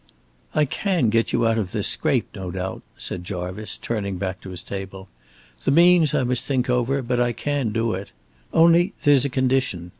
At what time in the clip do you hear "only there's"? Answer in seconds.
8.51-9.25